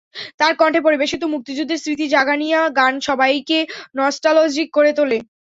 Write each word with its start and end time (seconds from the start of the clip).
তাঁর 0.39 0.53
কণ্ঠে 0.55 0.81
পরিবেশিত 0.83 1.21
মুক্তিযুদ্ধের 1.33 1.81
স্মৃতি 1.83 2.05
জাগানিয়া 2.15 2.59
গান 2.77 2.93
সবাইকে 3.07 3.57
নস্টালজিক 3.97 4.67
করে 4.73 4.91
তোলে। 4.97 5.17